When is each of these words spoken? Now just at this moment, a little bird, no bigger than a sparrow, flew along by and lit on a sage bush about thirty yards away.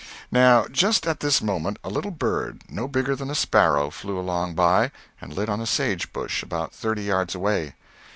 Now 0.31 0.65
just 0.67 1.05
at 1.05 1.19
this 1.19 1.43
moment, 1.43 1.77
a 1.83 1.89
little 1.91 2.09
bird, 2.09 2.63
no 2.67 2.87
bigger 2.87 3.15
than 3.15 3.29
a 3.29 3.35
sparrow, 3.35 3.91
flew 3.91 4.17
along 4.17 4.55
by 4.55 4.89
and 5.21 5.31
lit 5.31 5.47
on 5.47 5.61
a 5.61 5.67
sage 5.67 6.11
bush 6.11 6.41
about 6.41 6.73
thirty 6.73 7.03
yards 7.03 7.35
away. 7.35 7.75